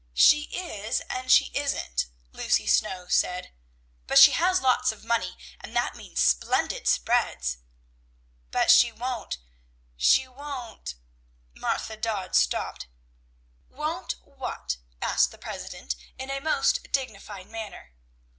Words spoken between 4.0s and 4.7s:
"but she has